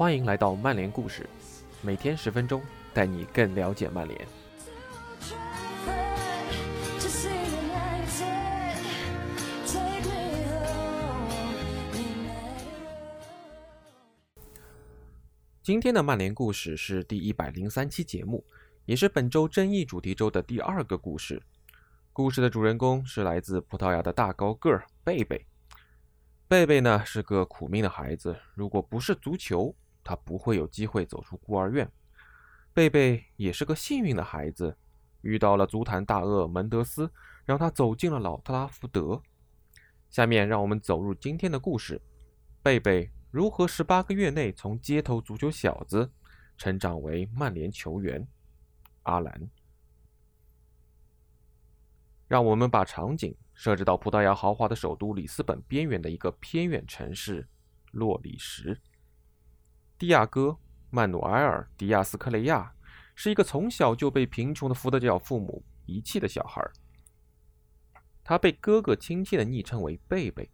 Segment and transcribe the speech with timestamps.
[0.00, 1.28] 欢迎来到曼联故事，
[1.82, 2.62] 每天十分钟，
[2.94, 4.26] 带你更了解曼联。
[15.62, 18.42] 今天的曼联故事是第一百零三期节目，
[18.86, 21.42] 也是本周争议主题周的第二个故事。
[22.14, 25.44] 故事的主人公是来自葡萄牙的大高个儿贝贝。
[26.48, 31.90] 贝贝呢是个苦命的孩子，如果不是足球，他不会有机会走出孤儿院。
[32.72, 34.76] 贝贝也是个幸运的孩子，
[35.22, 37.10] 遇到了足坛大鳄门德斯，
[37.44, 39.20] 让他走进了老特拉福德。
[40.08, 42.00] 下面让我们走入今天的故事：
[42.62, 46.10] 贝贝如何十八个月内从街头足球小子
[46.56, 48.26] 成长为曼联球员。
[49.02, 49.50] 阿兰，
[52.28, 53.36] 让我们把场景。
[53.52, 57.46] 设置到葡萄牙豪华的首都里斯本边缘的一个偏远城市
[57.90, 58.74] 洛里什。
[60.00, 60.48] 蒂亚戈·
[60.88, 62.72] 曼努埃尔·迪亚斯克雷亚
[63.14, 66.66] 是一个从小就被贫穷的福德教父母遗弃的小孩。
[68.24, 70.50] 他被哥哥亲切地昵称为“贝贝”，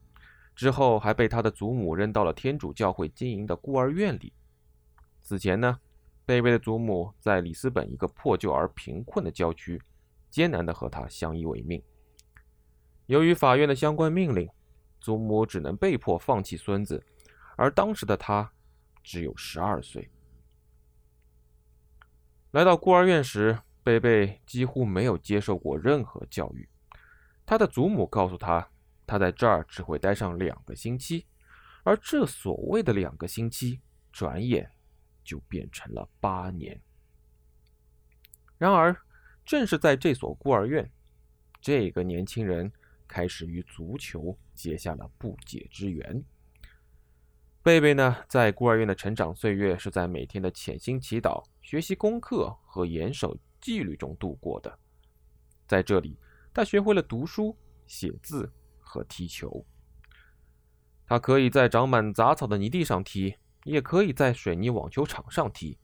[0.57, 4.33] 之后还被他的祖母扔到了天主教会经营的孤儿院里。
[5.23, 5.79] 此前呢，
[6.25, 9.81] 贝贝的祖母在里斯本一个破旧而贫困的郊区，
[10.29, 11.81] 艰难地和他相依为命。
[13.07, 14.51] 由于法院的相关命令，
[15.01, 17.01] 祖母只能被迫放弃孙子，
[17.57, 18.51] 而当时的他
[19.07, 20.11] 只有十二岁。
[22.51, 26.69] 来到孤儿院时，贝贝几乎没有接受过任何教育。
[27.47, 28.69] 他的祖母告诉他，
[29.07, 31.25] 他在这儿只会待上两个星期，
[31.85, 34.69] 而这所谓的两个星期，转眼
[35.23, 36.83] 就变成了八年。
[38.59, 38.97] 然而，
[39.45, 40.91] 正是在这所孤儿院，
[41.61, 42.73] 这个年轻人。
[43.09, 46.21] 开始与足球结下了不解之缘。
[47.67, 54.79] 贝贝呢，在孤儿院的成长岁月是在每天的潜心祈祷、学习功课和严守纪律中度过的。
[55.67, 56.17] 在这里，
[56.55, 59.67] 他学会了读书、写字和踢球。
[61.09, 63.35] 他可以在长满杂草的泥地上踢，
[63.65, 65.77] 也可以在水泥网球场上踢。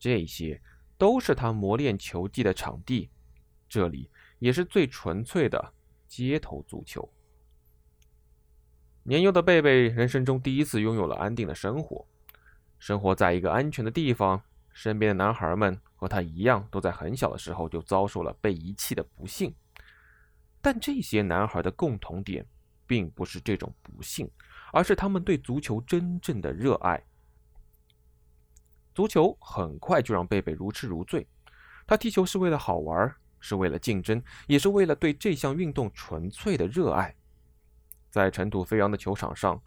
[0.00, 0.60] 这些
[0.98, 3.08] 都是他磨练球技的场地。
[3.68, 4.10] 这里
[4.40, 5.72] 也是最纯粹的。
[6.08, 7.08] 街头足球。
[9.04, 12.06] 年幼的贝贝人生中第一次拥有了安定的生活，
[12.78, 14.40] 生活在一个安全的地方。
[14.72, 19.52] 身边的男孩们和他一样，都在很小的时候就遭受了被遗弃的不幸。
[20.60, 22.46] 但这些男孩的共同点，
[22.86, 24.30] 并不是这种不幸，
[24.72, 27.02] 而是他们对足球真正的热爱。
[28.94, 31.26] 足球很快就让贝贝如痴如醉，
[31.86, 33.14] 他踢球是为了好玩。
[33.44, 37.12] 是为了竞争，也是为了对这项运动纯粹的热爱。
[38.12, 39.58] 在尘土飞扬的球场上，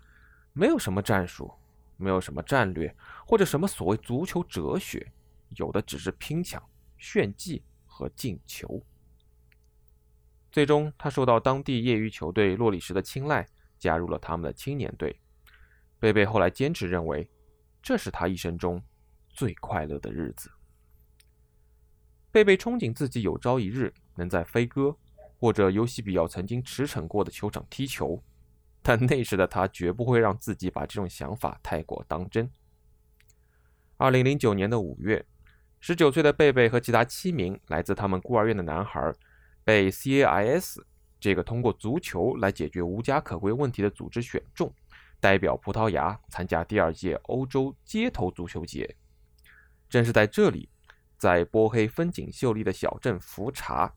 [0.54, 1.52] 没有什么战术，
[1.98, 2.96] 没有什么战略，
[3.26, 5.12] 或者什么所谓足球哲学，
[5.58, 6.62] 有的只是拼抢、
[6.96, 8.80] 炫技和进球。
[10.52, 13.48] 最终，他受到当地业余球队洛里什的青睐，
[13.80, 15.20] 加入了他们的青年队。
[15.98, 17.28] 贝贝后来坚持认为，
[17.82, 18.80] 这是他一生中
[19.28, 20.52] 最快乐的日子。
[22.32, 24.96] 贝贝憧憬自己有朝一日能在飞哥
[25.40, 28.22] 或者尤西比奥曾经驰骋过的球场踢球，
[28.88, 32.48] 但那时的他绝不会让自己把这种想法太过当真。
[33.98, 35.26] 二零零九年的五月，
[35.80, 39.12] 十九岁的贝贝和其他七名来自他们孤儿院的男孩，
[39.64, 40.78] 被 CAIS
[41.20, 44.72] 这个通过足球来解决无家可归问题的组织选中，
[45.20, 48.96] 代表葡萄牙参加第二届欧洲街头足球节。
[49.90, 50.70] 正是在这里。
[51.18, 53.92] 在波黑风景秀丽的小镇福查，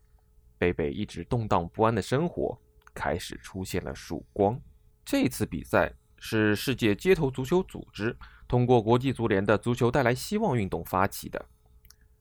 [0.56, 2.56] 贝贝一直动荡不安的生活
[2.94, 4.58] 开始出现了曙光。
[5.10, 8.14] 这次比赛是世界街头足球组织
[8.46, 11.46] 通过国际足联的“足球带来希望”运动发起的。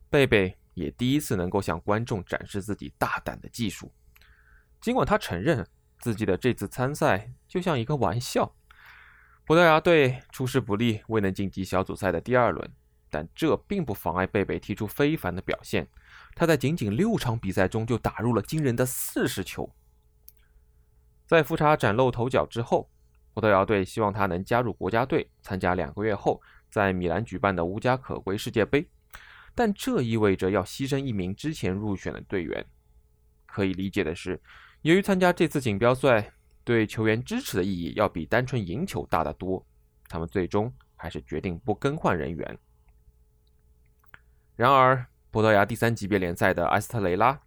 [0.10, 3.92] 贝贝也第一次能够向观众展示自己大胆的技术，
[4.80, 5.68] 尽管他承认
[6.00, 8.56] 自己的这次参赛就像一个玩笑。
[9.44, 12.72] 葡萄牙队出师不利，未能晋级小组赛的第二轮。
[13.10, 15.90] 但这并不妨碍贝贝踢出非凡的表现。
[16.36, 19.76] 他在仅仅六场比赛中就打入了惊人的四十球。
[21.28, 22.90] 在复查崭露头角之后，
[23.34, 28.90] 葡萄牙队希望他能加入国家队，参加两个月后在米兰举办的无家可归世界杯。
[29.54, 32.66] 但这意味着要牺牲一名之前入选的队员。
[33.46, 34.40] 可以理解的是，
[34.84, 36.32] 由于参加这次锦标赛
[36.64, 39.66] 对球员支持的意义要比单纯赢球大得多，
[40.08, 42.58] 他们最终还是决定不更换人员。
[44.56, 47.38] 然而，葡萄牙第三级别联赛的埃斯特雷拉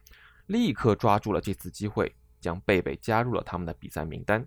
[0.46, 4.46] 立刻抓住了这次机会，将贝贝加入了他们的比赛名单。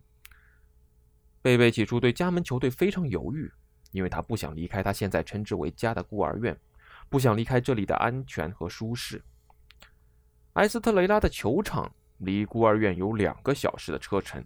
[1.41, 3.51] 贝贝起初对加盟球队非常犹豫，
[3.91, 6.57] 因为他不想离开他现在称之为家的孤儿院，
[7.09, 9.21] 不想离开这里的安全和舒适。
[10.53, 14.43] 埃斯特雷拉的球场离孤儿院有两个小时的车程，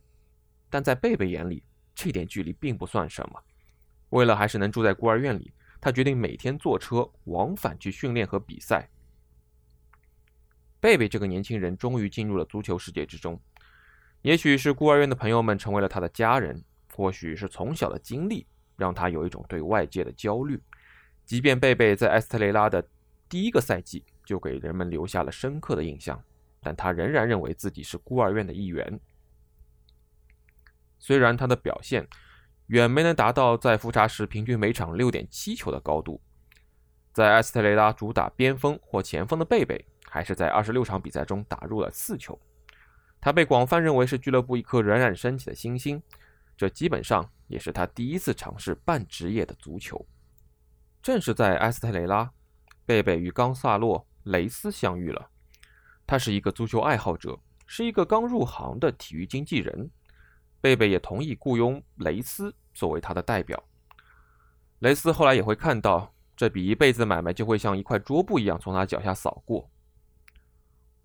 [0.70, 1.64] 但在贝贝眼里，
[1.94, 3.40] 这点距离并不算什么。
[4.10, 8.90] 为了还是能住在孤儿院里，他决定每天坐车往返去训练和比赛。
[10.80, 13.40] 贝贝这个年轻人终于进入了足球世界之中，
[14.22, 16.64] 也许是孤儿院的朋友们成为了他的家人，
[16.94, 18.46] 或许是从小的经历
[18.76, 20.62] 让他有一种对外界的焦虑。
[21.26, 22.88] 即便贝贝在埃斯特雷拉的
[23.28, 24.04] 第一个赛季。
[24.28, 26.22] 就给人们留下了深刻的印象，
[26.60, 29.00] 但他仍然认为自己是孤儿院的一员。
[31.00, 32.06] 虽然他的表现
[32.66, 36.20] 远没能达到在复查时平均每场六点七球的高度，
[37.14, 42.40] 在埃斯特雷拉主打边锋或前锋的贝贝，还是在二十六场比赛中打入了四球。
[43.20, 46.02] 他被广泛认为是俱乐部一颗冉冉升起的新星，
[46.56, 50.06] 这基本上也是他第一次尝试半职业的足球。
[51.02, 52.32] 正是在埃斯特雷拉，
[52.86, 54.06] 贝贝与冈萨洛。
[54.28, 55.30] 雷斯相遇了，
[56.06, 59.90] 他是一个足球爱好者，是一个刚入行的体育经纪人。
[60.60, 63.64] 贝贝也同意雇佣雷斯作为他的代表。
[64.80, 69.72] 雷斯后来也会看到这笔一辈子买卖就会像一块桌布一样从他脚下扫过。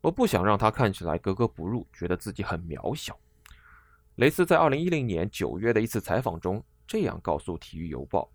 [0.02, 3.18] 我不想让他看起来格格不入，觉得自己很渺小。
[4.16, 8.30] 雷斯在二零一零年九月的一次采访中这样告诉《体育邮报》。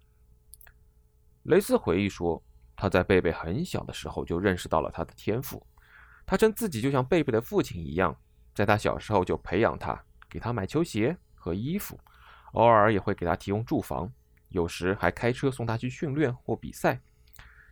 [1.43, 2.43] 雷斯回忆说。
[2.79, 5.65] 他在贝贝很小的时候就认识到了他的天赋，
[6.27, 8.15] 他称自己就像贝贝的父亲一样，
[8.53, 9.99] 在他小时候就培养他，
[10.29, 11.99] 给他买球鞋和衣服，
[12.51, 14.13] 偶尔也会给他提供住房，
[14.49, 17.01] 有时还开车送他去训练或比赛，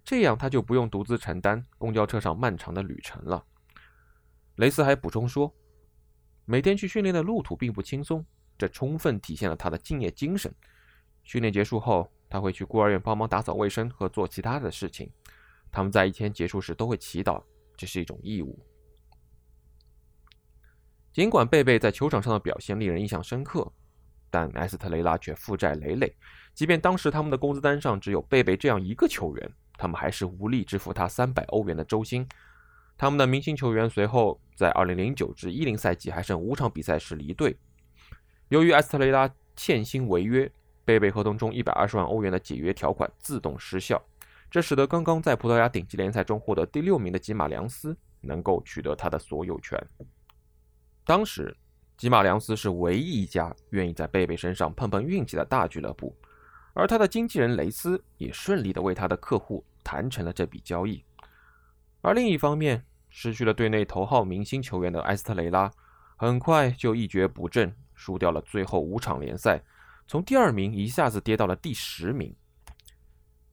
[0.03, 3.45] 这样他就不用独自承担公交车上漫长的旅程了。
[4.55, 5.53] 雷斯还补充说，
[6.45, 8.25] 每天去训练的路途并不轻松，
[8.57, 10.53] 这充分体现了他的敬业精神。
[11.23, 12.11] 训练结束后。
[12.27, 15.09] 他会去孤儿院帮忙打扫卫生和做其他的事情。
[15.71, 17.41] 他们在一天结束时都会祈祷，
[17.77, 18.59] 这是一种义务。
[21.13, 23.71] 尽管贝贝在球场上的表现令人印象深刻，
[24.29, 26.13] 但埃斯特雷拉却负债累累。
[26.55, 32.27] 即便当时他们的工资单上只有贝贝这样一个球员，他们还是无力支付他三百欧元的周薪。
[32.97, 37.55] 他们的明星球员随后在2009至10赛季还剩五场比赛时离队。
[38.49, 40.51] 由于埃斯特雷拉欠薪违约。
[40.87, 43.99] 贝贝合同中一百二十万欧元的解约条款自动失效，
[44.51, 49.83] 这使得刚刚在葡萄牙顶级联赛中获得第六名的吉马良斯能够取得他的所有权。
[51.03, 51.57] 当时，
[51.97, 56.15] 吉马良斯是唯一一家愿意在贝贝身上碰碰运气的大俱乐部，
[56.75, 61.03] 而他的经纪人雷斯也顺利的为他的客户谈成了这笔交易。
[62.01, 62.85] 而另一方面，
[63.17, 65.71] 失去了队内头号明星球员的埃斯特雷拉，
[66.17, 69.63] 很快就一蹶不振，输掉了最后五场联赛。
[70.05, 72.35] 从第二名一下子跌到了第十名。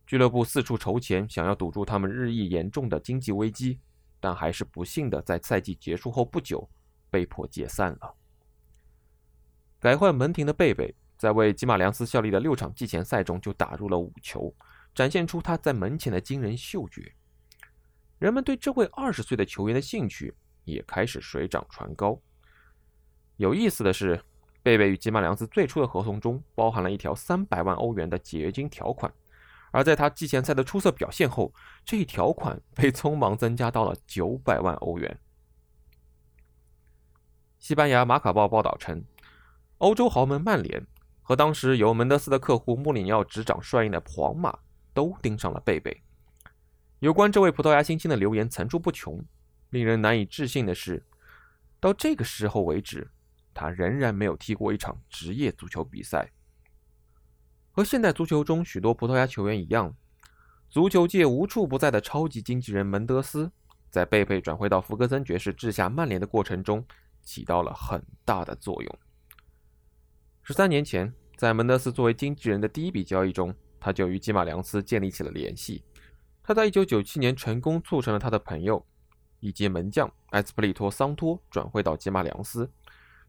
[0.04, 3.78] 俱乐部四处筹钱，想要堵住他们日益严重的经济危机，
[4.18, 6.68] 但还是不幸的在赛季结束后不久
[7.08, 8.16] 被迫解散了。
[9.78, 14.52] 改换门庭的贝贝在为吉马良斯效力的六场季前赛中就打入了五球，
[14.92, 17.14] 展现出他在门前的惊人嗅觉。
[18.22, 20.32] 人们对这位二十岁的球员的兴趣
[20.64, 22.16] 也开始水涨船高。
[23.36, 24.22] 有意思的是。
[24.64, 29.12] 贝贝与吉马良斯最初的合同中包含了一条三百万欧元的解约金条款，
[29.72, 31.52] 而在他季前赛的出色表现后，
[31.84, 35.18] 这一条款被匆忙增加到了九百万欧元。
[37.58, 39.04] 西班牙马卡报报道称，
[39.78, 40.86] 欧洲豪门曼联
[41.22, 44.56] 和当时由门德斯的客户穆里尼奥执掌帅印的皇马
[44.94, 46.00] 都盯上了贝贝。
[47.02, 49.20] 有关这位葡萄牙新星的流言层出不穷，
[49.70, 51.04] 令人难以置信的是，
[51.80, 53.10] 到这个时候为止。
[53.52, 56.30] 他仍然没有踢过一场职业足球比赛。
[57.72, 59.92] 和现代足球中许多葡萄牙球员一样，
[60.70, 63.50] 足球界无处不在的超级经纪人门德斯，
[63.90, 66.86] 在贝贝转会到福格森爵士治下曼联的过程中
[67.20, 68.98] 起到了很大的作用。
[70.44, 75.82] 十三年前，在门德斯作为经纪人的第一笔交易中，他就与吉马良斯建立起了联系。
[76.42, 78.84] 他在一九九七年成功促成了他的朋友
[79.40, 82.70] 以及门将埃斯普利托桑托转会到吉马良斯。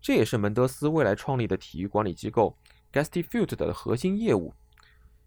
[0.02, 2.58] 这也是门德斯未来创立的体育管理机构
[2.92, 4.54] Gestifield 的核心业务。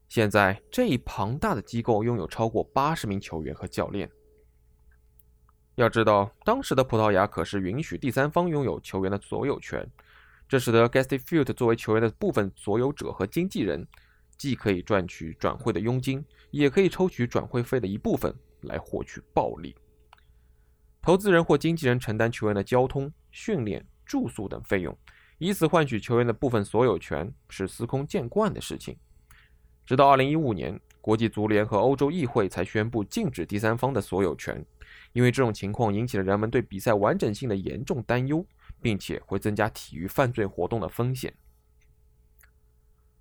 [0.09, 4.11] 现在，这一庞大的机构拥有超过八十名球员和教练。
[5.75, 9.85] 要知道，当时的葡萄牙可是允许第三方拥有球员的所有权，
[10.49, 13.87] 这使得 Gestifield 作为球员的部分所有者和经纪人，
[14.38, 19.75] 既可以赚取转会的佣金，也可以抽取转会费的一部分来获取暴利。
[21.02, 23.85] 投资人或经纪人承担球员的交通、训练。
[24.09, 24.97] 住宿等费用，
[25.38, 28.97] 以此换取球员的部分所有权，是司空见惯的事情。
[29.85, 34.64] 直到2015年，国际足联和欧洲议会才宣布禁止第三方的所有权，
[35.12, 38.47] 因为这种情况引起了人们对比赛完整性的严重担忧，
[38.81, 41.35] 并且会增加体育犯罪活动的风险。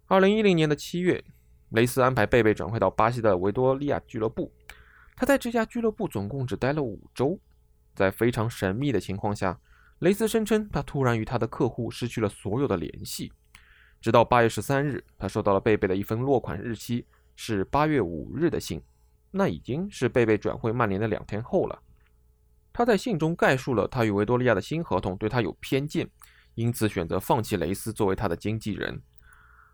[0.07, 1.24] 2010年的七月，
[1.69, 4.53] 雷斯安排贝贝转会到巴西的维多利亚俱乐部，
[5.15, 7.39] 他在这家俱乐部总共只待了五周，
[7.95, 9.59] 在非常神秘的情况下。
[10.00, 13.31] 雷斯声称，他突然与他的客户失去了所有的联系，
[14.01, 18.81] 直到八月十三日，他收到了贝贝的一封落款日期是八月五日的信，
[19.31, 21.81] 那已经是贝贝转会曼联的两天后了。
[22.74, 26.07] 他在信中概述了他与维多利亚的新合同对他有偏见，
[26.55, 29.01] 因此选择放弃雷斯作为他的经纪人，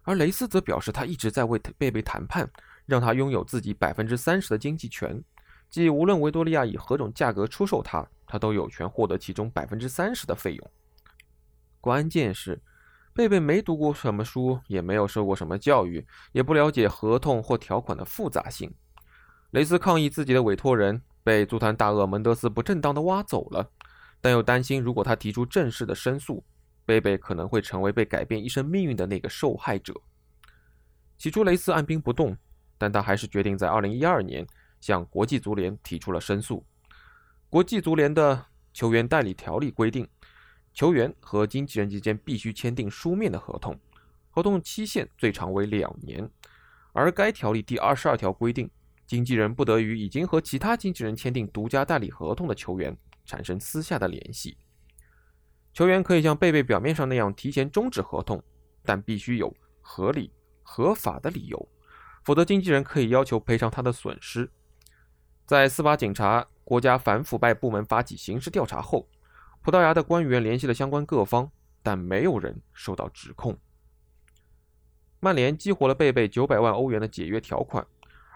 [0.03, 2.49] 而雷斯则表示他一直在为贝贝谈判，
[2.85, 5.23] 让他拥有自己百分之三十的经济权。
[5.69, 10.71] 即无论维多利亚以何种价格出售他，他都有权获得其中百分之三十的费用。
[11.79, 12.61] 关键是，
[13.13, 18.73] 贝贝没读过什么书，也没有受过什么教育，也不了解合同或条款的复杂性。
[19.51, 23.69] 雷斯抗议自己的委托人被足坛大鳄门德斯不正当的挖走了，
[24.19, 26.43] 但又担心如果他提出正式的申诉，
[26.85, 29.93] 贝贝可能会成为被改变一生命运的那个受害者。
[31.17, 32.37] 起初，雷斯按兵不动，
[32.77, 34.45] 但他还是决定在二零一二年。
[34.81, 36.65] 向国际足联提出了申诉。
[37.51, 40.07] 国际足联的球员代理条例规定，
[40.73, 43.79] 球员和经纪人之间必须签订书面的合同，
[44.31, 46.27] 合同期限最长为两年。
[46.93, 48.67] 而该条例第二十二条规定，
[49.05, 54.57] 经纪人不得与已经和其他经纪人签订独家代理合同的球员产生私下的联系。
[55.73, 58.43] 球员可以像贝贝表面上那样提前终止合同，
[58.83, 60.31] 但必须有合理
[60.63, 61.69] 合法的理由，
[62.23, 64.51] 否则经纪人可以要求赔偿他的损失。
[65.45, 69.09] 在司法警察、国家反腐败部门发起刑事调查后，
[69.61, 71.51] 葡萄牙的官员联系了相关各方，
[71.83, 73.57] 但没有人受到指控。
[75.19, 77.85] 曼联激活了贝贝九百万欧元的解约条款，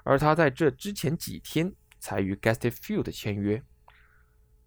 [0.03, 3.61] 而他在这之前几天才与 g a s t f i e l d 签约。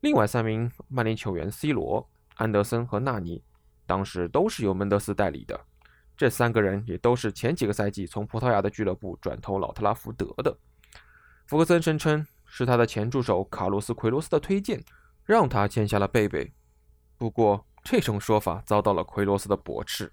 [0.01, 2.09] 另外三名曼联球员 C 罗、
[2.39, 3.41] 安德森和纳尼，
[3.87, 5.61] 当时都是由门德斯代理的。
[6.17, 10.59] 这三个人也都是前几个赛季从葡萄牙的俱乐部转投老特拉福德的。
[11.47, 12.27] 福克森声称。
[12.51, 14.83] 是他的前助手卡洛斯·奎罗斯的推荐，
[15.23, 16.51] 让他签下了贝贝。
[17.19, 20.11] 不过，这种说法遭到了奎罗斯的驳斥。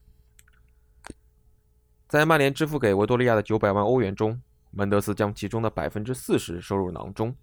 [2.09, 4.41] 在曼联支付给维多利亚的九百万欧元中，
[4.71, 7.33] 门德斯将其中的百分之四十收入囊中。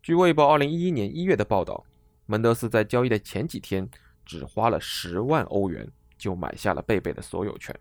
[0.00, 1.84] 据《卫报》二零一一年一月的报道，
[2.26, 3.88] 门德斯在交易的前几天
[4.24, 7.78] 只花了十万欧元就买下了贝贝的所有权。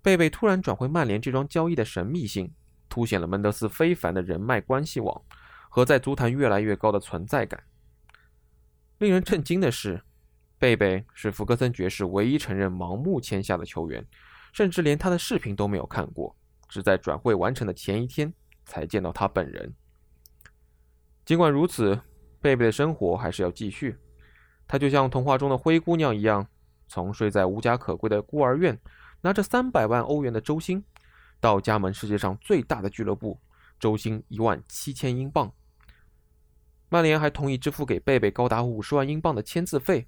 [0.00, 2.52] 贝贝突然转会曼联这桩交易的神秘性。
[2.88, 5.22] 凸显了门德斯非凡的人脉关系网
[5.70, 7.64] 和在足坛越来越高的存在感。
[8.98, 10.02] 令人震惊的是，
[10.58, 14.06] 贝贝是福格森爵士唯一承认盲目签下的球员，
[14.52, 16.36] 甚至连他的视频都没有看过，
[16.68, 18.30] 只在转会完成的前一天
[18.66, 19.74] 才见到他本人。
[21.24, 21.98] 尽管如此，
[22.42, 23.96] 贝贝的生活还是要继续。
[24.68, 26.46] 他就像童话中的灰姑娘一样，
[26.88, 28.78] 从睡在无家可归的孤儿院，
[29.20, 30.84] 拿着三百万欧元的周薪。
[31.40, 33.40] 到加盟世界上最大的俱乐部，
[33.80, 35.52] 周薪一万七千英镑。
[36.88, 40.06] 曼联还同意支付给贝贝高达五十万英镑的签字费，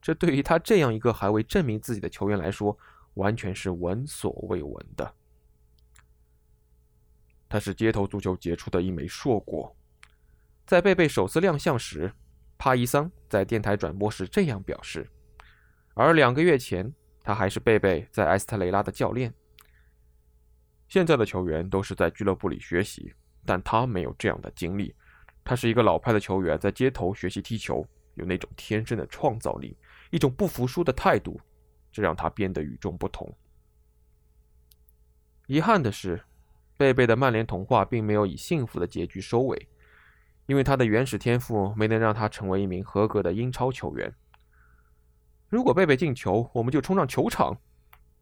[0.00, 2.76] 这对于他这样一个还未证明自己的球员来说，
[3.14, 5.12] 完全是闻所未闻的。
[7.48, 9.75] 他是街头足球杰出的一枚硕果。
[10.66, 12.12] 在贝贝首次亮相时，
[12.58, 15.08] 帕伊桑在电台转播时这样表示，
[15.94, 16.92] 而两个月前，
[17.22, 19.32] 他还是贝贝在埃斯特雷拉的教练。
[20.88, 24.92] 现在的球员都是在俱乐部里学习，但他没有这样的经历。
[25.44, 29.78] 他是一个老派的球员，在街头学习踢球，有那种天生的创造力，
[30.10, 31.40] 一种不服输的态度，
[31.92, 33.32] 这让他变得与众不同。
[35.46, 36.20] 遗憾的是，
[36.76, 39.68] 贝贝的曼联童话并没有以幸福的结局收尾，
[40.46, 44.14] 因为他的原始天赋没能让他成为一名合格的英超球员。
[45.48, 47.56] 如果贝贝进球，我们就冲上球场。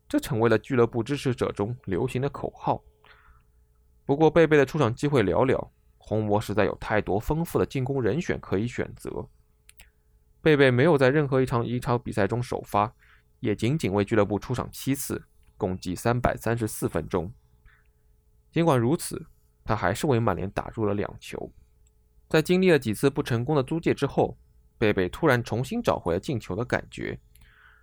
[0.06, 2.84] 这成为了俱乐部支持者中流行的口号。
[4.04, 9.26] 不过，贝贝的出场机会寥寥，红魔实在有太多丰富的进攻人选可以选择。
[10.42, 12.94] 贝贝没有在任何一场英超比赛中首发，
[13.40, 15.24] 也仅仅为俱乐部出场七次，
[15.56, 17.32] 共计三百三十四分钟。
[18.52, 19.26] 尽管如此，
[19.64, 21.50] 他还是为曼联打入了两球。
[22.34, 24.36] 在经历了几次不成功的租借之后，
[24.76, 27.16] 贝贝突然重新找回了进球的感觉。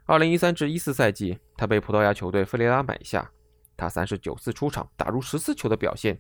[0.06, 3.32] 二零一三至一四赛季，他被葡萄牙球队费雷拉买下。
[3.78, 6.20] 他三十九次出场，打入十四球的表现，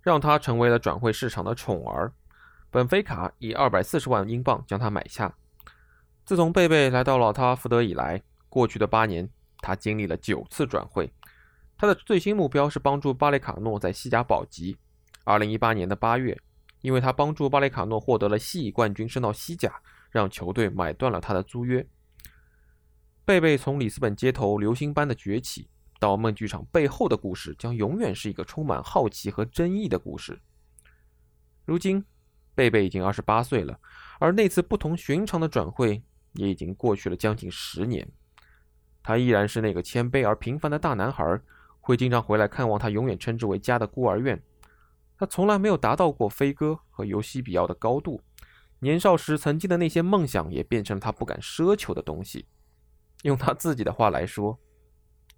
[0.00, 2.12] 让他成为了转会市场的宠儿。
[2.70, 5.34] 本菲卡以二百四十万英镑将他买下。
[6.24, 11.12] 自从贝贝来到老他福德以来，过去的八年，他经历了九次转会。
[11.76, 14.78] 他的最新目标是帮助巴雷卡诺在西甲保级。
[15.24, 16.40] 二零一八年的八月，
[16.82, 21.86] 因为他帮助巴雷卡诺获得了西乙冠军，升到西甲，让球队买断了他的租约。
[23.24, 30.40] 贝贝从里斯本街头流星般的崛起，到梦剧场背后的故事，将永远是一个充满好奇和争议的故事。
[31.64, 32.04] 如今，
[32.54, 33.78] 贝贝已经二十八岁了，
[34.18, 38.06] 而那次不同寻常的转会也已经过去了将近十年。
[39.04, 41.40] 他依然是那个谦卑而平凡的大男孩，
[41.80, 44.42] 会经常回来看望他永远称之为家的孤儿院。
[45.22, 48.20] 他从来没有达到过飞哥和尤西比奥的高度，
[48.80, 52.44] 年少时曾经的那些梦想也变成了他不敢奢求的东西。
[53.22, 54.58] 用他自己的话来说，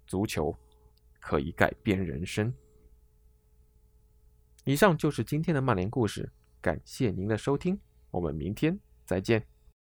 [0.07, 0.57] 足球
[1.19, 2.51] 可以改变人生。
[4.63, 9.45] 以上就是今天的曼联故事，感谢您的收听，我们明天再见。